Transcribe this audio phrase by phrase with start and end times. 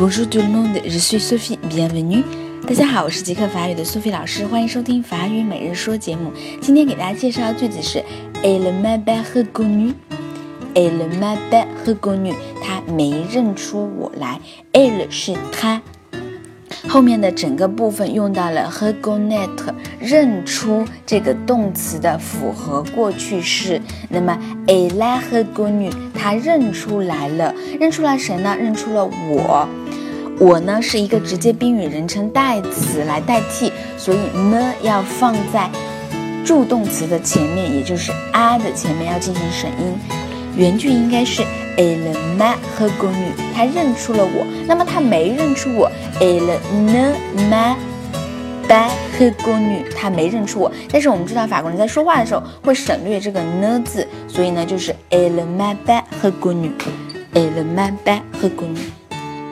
[0.00, 2.24] Bonjour tout le monde, je suis Sophie, bienvenue。
[2.66, 6.32] 大家好，我是极客法语的苏菲老师，欢迎收听法语每日说节目。
[6.62, 8.02] 今天给大家介绍的句子是
[8.42, 9.92] Elle m'a pas reconnu。
[10.74, 12.32] Elle m'a pas reconnu，
[12.62, 14.40] 她没认出我来。
[14.72, 15.82] Elle 是她。
[16.88, 23.82] 后面的整个部分用到了 reconnaître，认出这个动词的复合过去式。
[24.08, 28.54] 那么 elle a reconnu，他认出来了，认出来谁呢？
[28.54, 29.66] 认出了我。
[30.38, 34.18] 我呢是一个直接宾语人称代词来代替，所以
[34.50, 35.70] 呢要放在
[36.44, 39.94] 助动词的前面，也就是 a 的前面要进行省音。
[40.56, 41.42] 原句应该是
[41.76, 44.46] elle m'a reconnu，她认出了我。
[44.66, 45.90] 那么她没认出我
[46.20, 47.14] ，elle ne
[47.50, 47.74] m'a
[49.20, 50.72] pas reconnu，她没认出我。
[50.90, 58.78] 但是我们知道法国人在说话的时候会省略这个呢字，所以呢就是 elle m'a pas reconnu，elle m'a pas reconnu。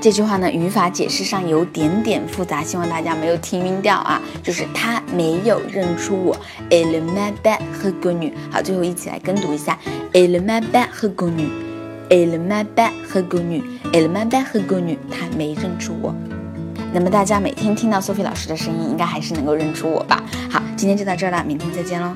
[0.00, 4.22] 这句话呢，语法解释上有点点复杂，希望大家没有听晕掉啊。
[4.44, 6.36] 就是他没有认出我
[6.70, 8.32] ，elle m'a pas reconnu。
[8.48, 9.76] 好，最后一起来跟读一下
[10.12, 14.96] ，elle m'a pas reconnu，elle m'a pas reconnu，elle m'a pas reconnu。
[15.10, 16.14] 他没认出我。
[16.92, 20.22] 那么大家每天听到 Sophie 老师的声音，应该还是能够认出我吧？
[20.50, 22.14] 好，今天就到这儿了，明天再见喽。